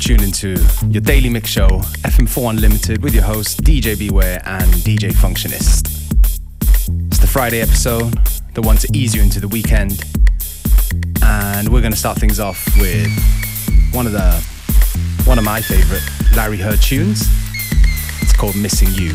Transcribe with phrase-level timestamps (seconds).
[0.00, 0.56] tuned into
[0.88, 5.88] your daily mix show, FM4 Unlimited, with your hosts DJ Beware and DJ Functionist.
[7.08, 8.14] It's the Friday episode,
[8.54, 10.02] the one to ease you into the weekend.
[11.22, 13.10] And we're going to start things off with
[13.92, 14.32] one of the
[15.26, 16.02] one of my favorite
[16.34, 17.28] Larry Heard tunes.
[18.22, 19.14] It's called Missing You.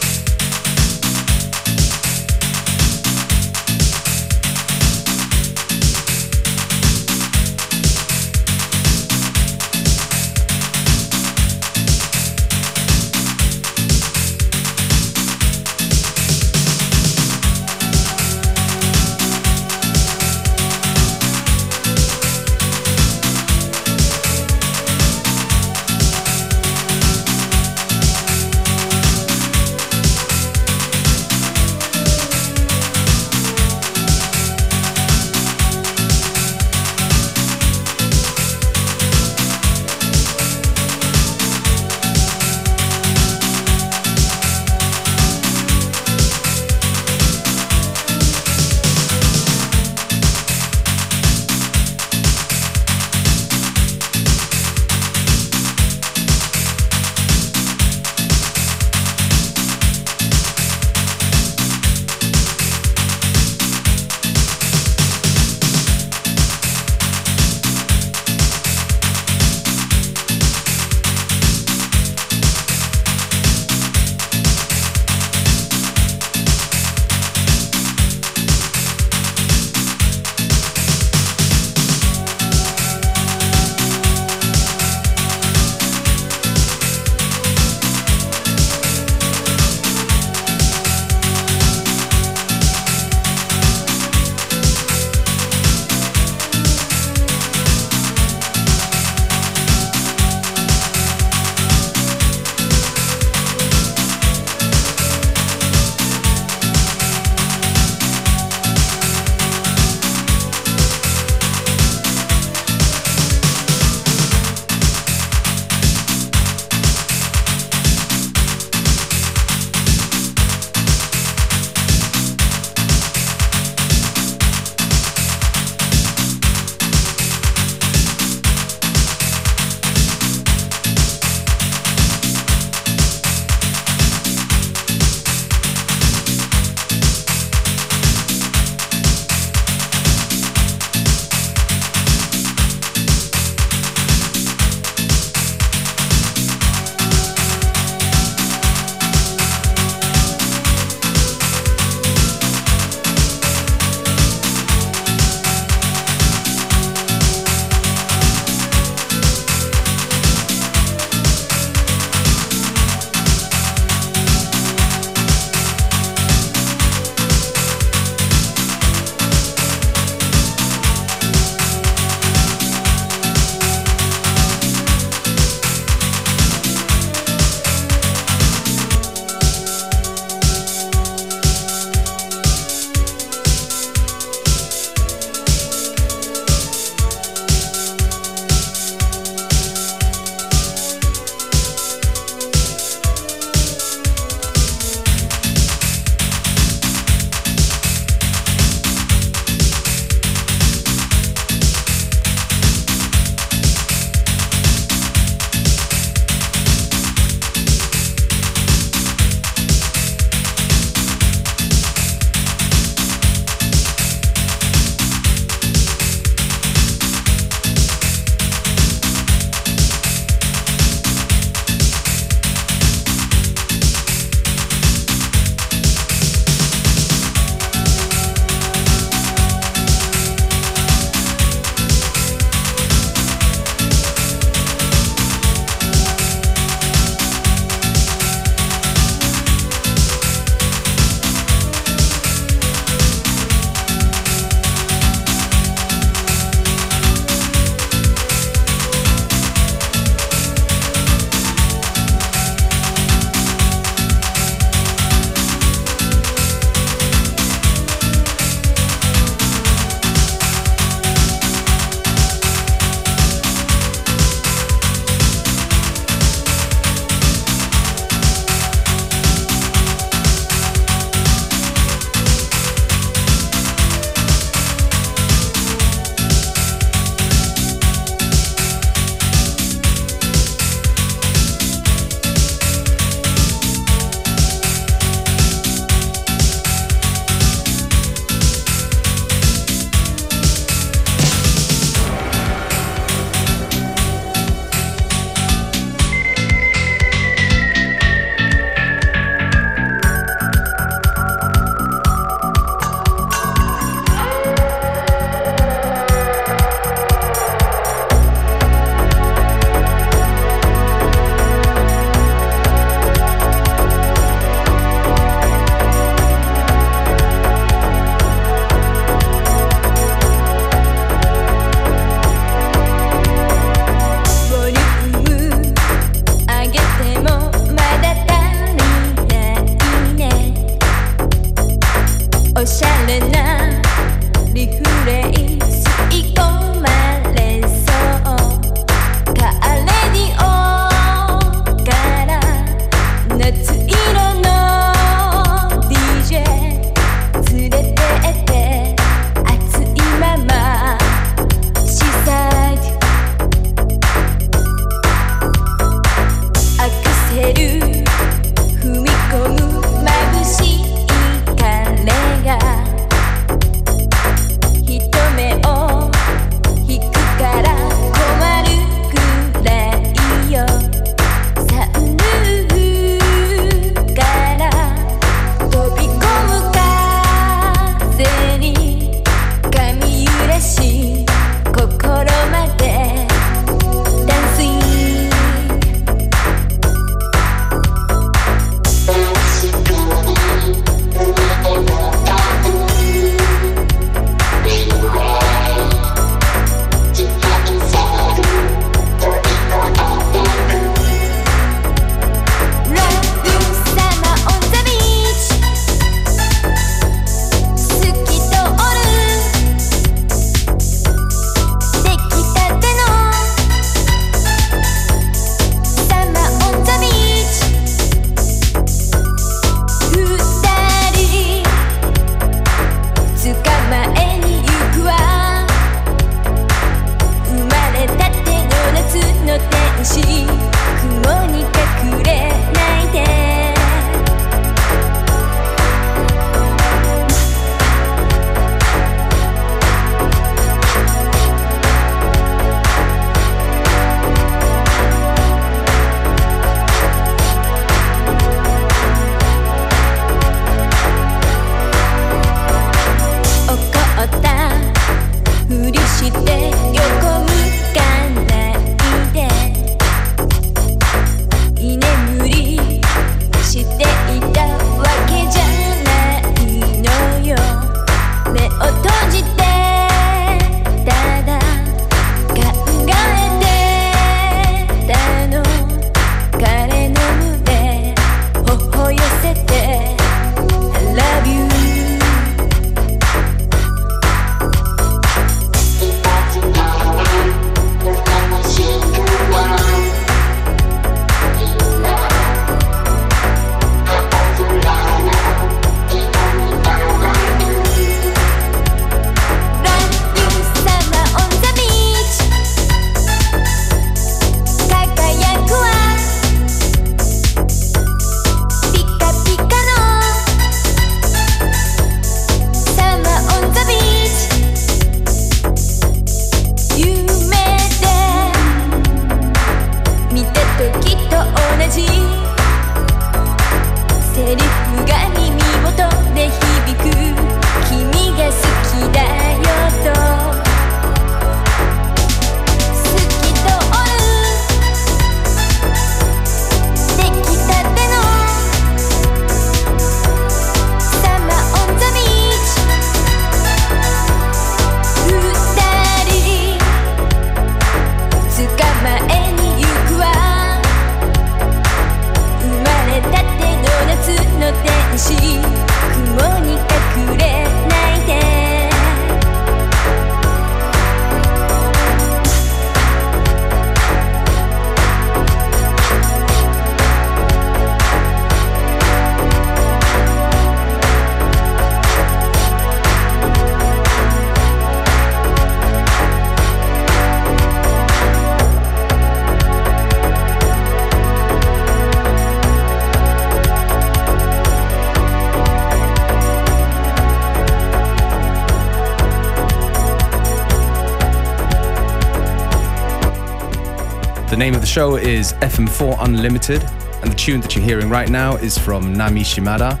[594.96, 596.82] Show is FM4 Unlimited,
[597.20, 600.00] and the tune that you're hearing right now is from Nami Shimada.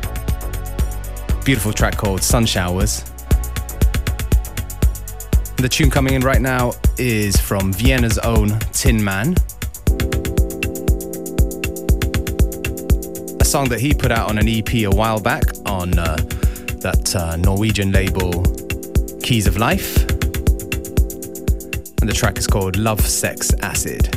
[1.44, 3.04] Beautiful track called Sun Showers.
[5.58, 9.34] The tune coming in right now is from Vienna's own Tin Man.
[13.38, 16.16] A song that he put out on an EP a while back on uh,
[16.80, 18.42] that uh, Norwegian label
[19.22, 19.98] Keys of Life.
[22.00, 24.15] And the track is called Love, Sex, Acid.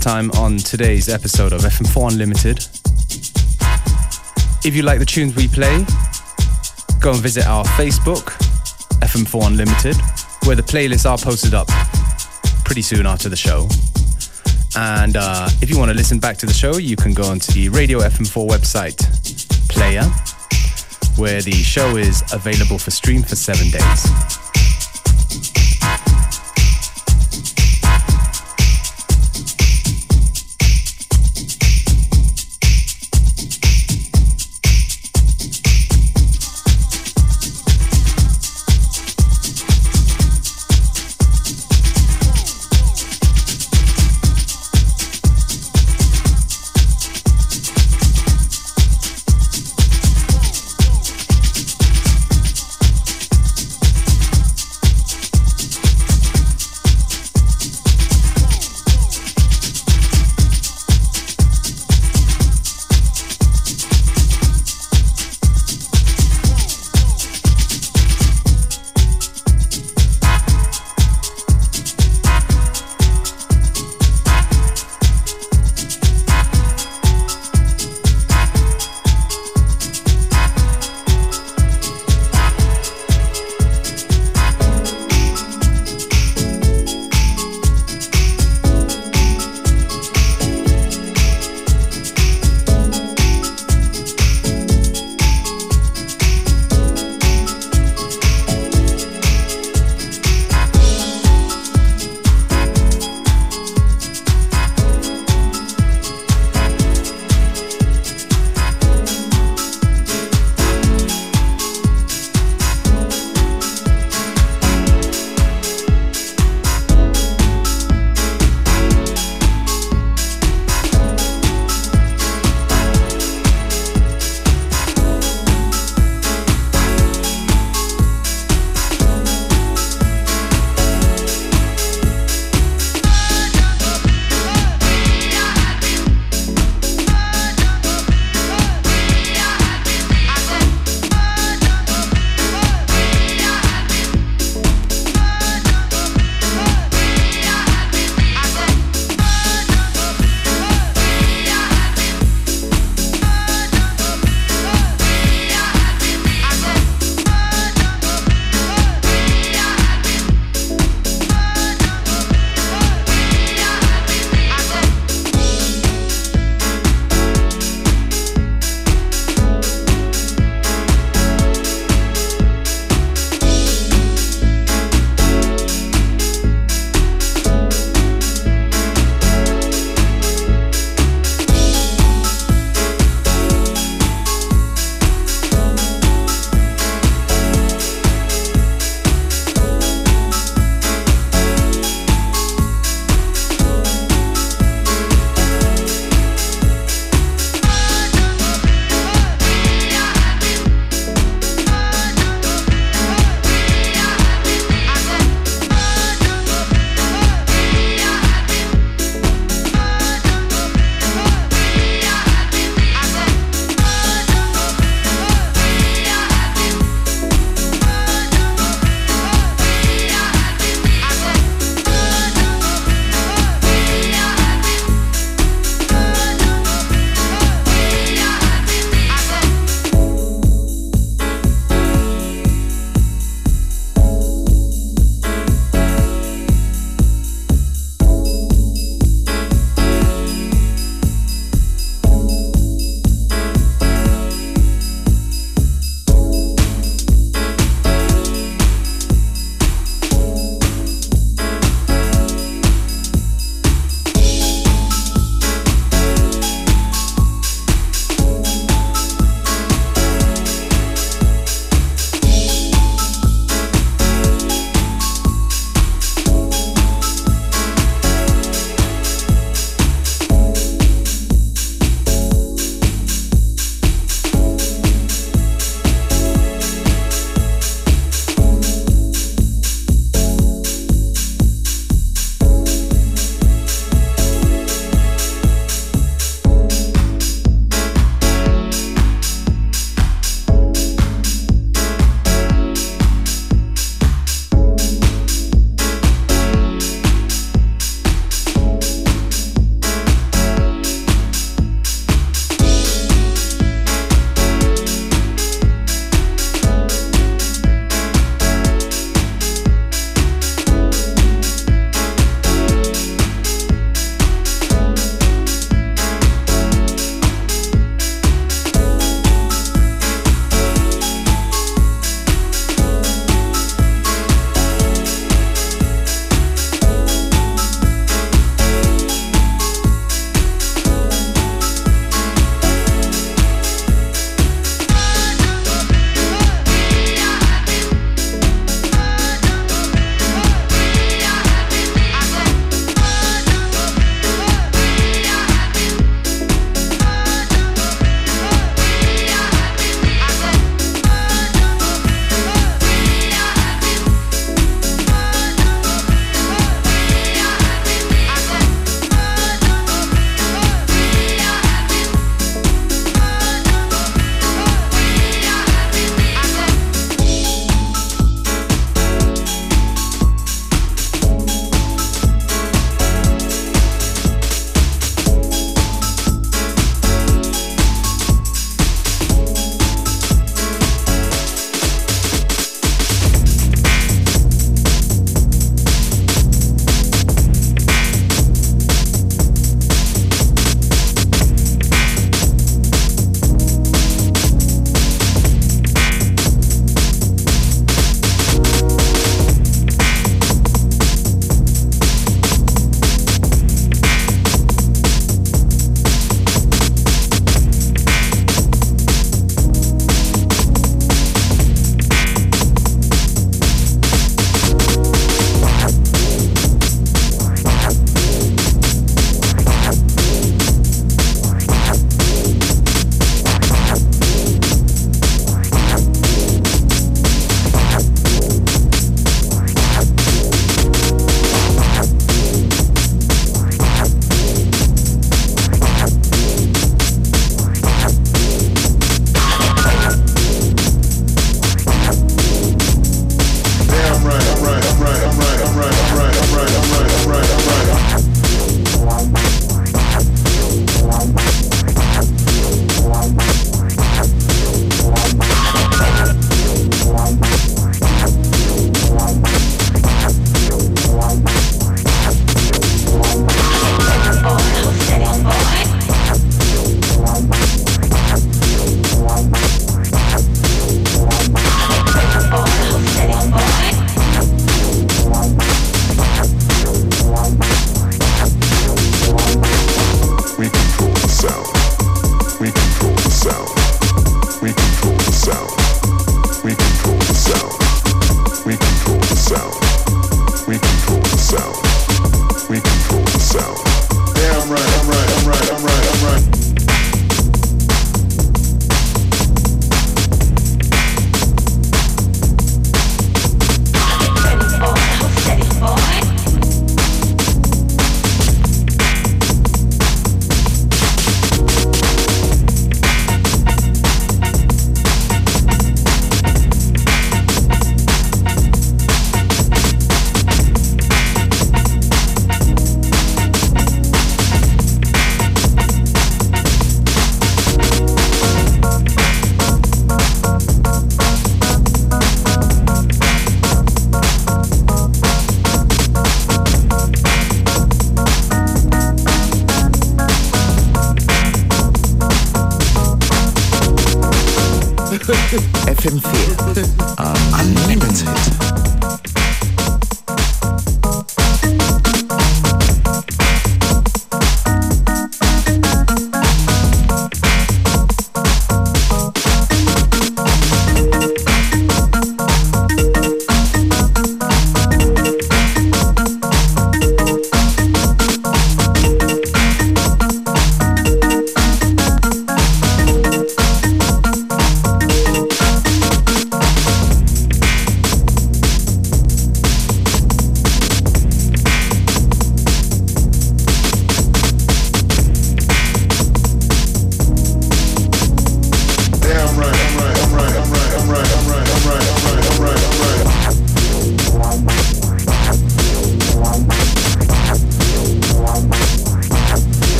[0.00, 2.58] Time on today's episode of FM4 Unlimited.
[4.64, 5.84] If you like the tunes we play,
[7.00, 8.24] go and visit our Facebook,
[9.00, 9.96] FM4 Unlimited,
[10.46, 11.68] where the playlists are posted up
[12.64, 13.68] pretty soon after the show.
[14.74, 17.52] And uh, if you want to listen back to the show, you can go onto
[17.52, 18.96] the Radio FM4 website
[19.68, 20.04] player,
[21.20, 24.39] where the show is available for stream for seven days.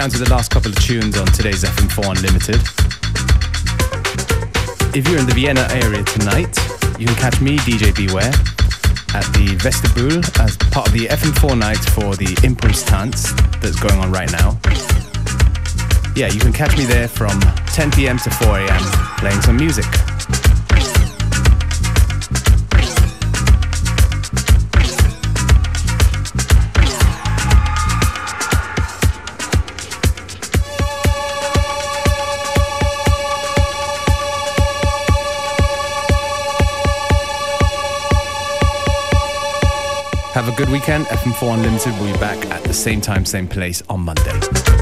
[0.00, 2.56] Down to the last couple of tunes on today's FM4 Unlimited.
[4.96, 6.56] If you're in the Vienna area tonight,
[6.98, 8.32] you can catch me, DJ Beware,
[9.12, 14.10] at the Vestibule as part of the FM4 night for the ImPulsTanz that's going on
[14.10, 14.56] right now.
[16.16, 17.38] Yeah, you can catch me there from
[17.76, 18.16] 10 p.m.
[18.24, 18.82] to 4 a.m.
[19.18, 19.84] playing some music.
[40.40, 41.04] Have a good weekend.
[41.08, 44.79] FM4 Unlimited will be back at the same time, same place on Monday.